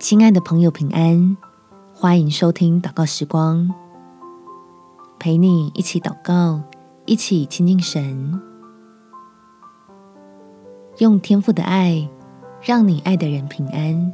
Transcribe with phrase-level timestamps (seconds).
[0.00, 1.36] 亲爱的朋友，平安！
[1.92, 3.70] 欢迎收听祷告时光，
[5.18, 6.62] 陪你一起祷告，
[7.04, 8.40] 一起亲近神，
[11.00, 12.08] 用天赋的爱，
[12.62, 14.10] 让你爱的人平安。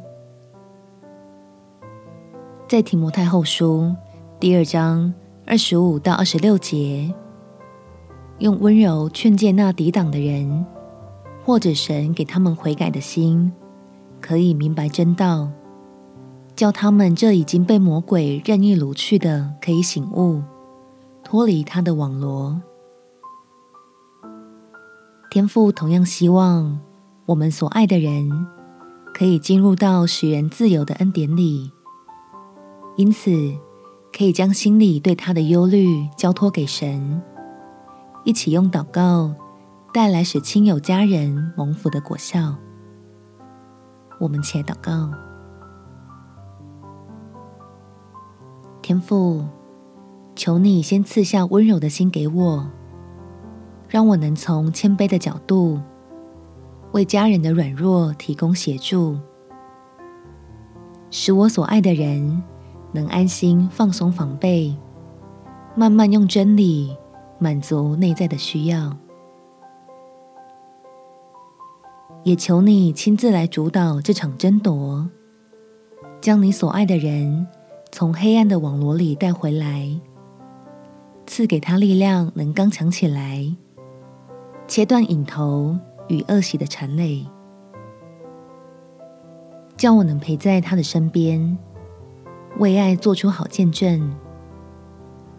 [2.67, 3.95] 在提摩太后书
[4.41, 5.13] 第二章
[5.45, 7.13] 二十五到二十六节，
[8.39, 10.65] 用温柔劝诫那抵挡的人，
[11.45, 13.53] 或者神给他们悔改的心，
[14.19, 15.49] 可以明白真道。
[16.57, 20.41] 叫他们这已经被魔鬼任意掳去的，可以醒悟，
[21.23, 22.59] 脱离他的网罗。
[25.29, 26.79] 天父同样希望
[27.27, 28.47] 我们所爱的人
[29.13, 31.71] 可以进入到使人自由的恩典里，
[32.95, 33.29] 因此
[34.11, 37.21] 可以将心里对他的忧虑交托给神，
[38.23, 39.31] 一起用祷告
[39.93, 42.55] 带来使亲友家人蒙福的果效。
[44.19, 45.26] 我们且祷告。
[48.87, 49.43] 天父，
[50.33, 52.65] 求你先赐下温柔的心给我，
[53.89, 55.77] 让我能从谦卑的角度
[56.93, 59.17] 为家人的软弱提供协助，
[61.11, 62.41] 使我所爱的人
[62.93, 64.73] 能安心放松防备，
[65.75, 66.95] 慢慢用真理
[67.39, 68.95] 满足内在的需要。
[72.23, 75.05] 也求你亲自来主导这场争夺，
[76.21, 77.45] 将你所爱的人。
[77.97, 79.89] 从黑暗的网罗里带回来，
[81.25, 83.43] 赐给他力量，能刚强起来，
[84.67, 85.75] 切断瘾头
[86.07, 87.25] 与恶习的缠累，
[89.75, 91.57] 叫我能陪在他的身边，
[92.59, 94.13] 为爱做出好见证，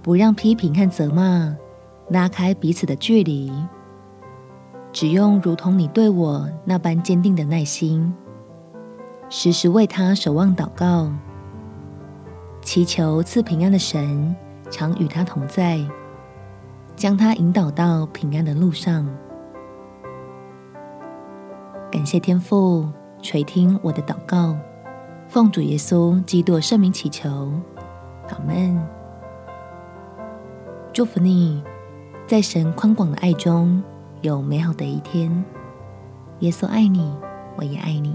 [0.03, 1.57] 不让批评和责骂
[2.11, 3.53] 拉开彼此的距离，
[4.93, 8.13] 只用如同你对我那般坚定的耐心，
[9.29, 11.09] 时时为他守望祷告。
[12.69, 14.37] 祈求赐平安的神
[14.71, 15.81] 常与他同在，
[16.95, 19.09] 将他引导到平安的路上。
[21.91, 22.87] 感谢天父
[23.23, 24.55] 垂听我的祷告，
[25.29, 27.51] 奉主耶稣基督圣名祈求，
[28.29, 28.79] 阿门。
[30.93, 31.65] 祝福你，
[32.27, 33.83] 在神宽广的爱中
[34.21, 35.43] 有美好的一天。
[36.41, 37.17] 耶稣爱你，
[37.57, 38.15] 我也爱你。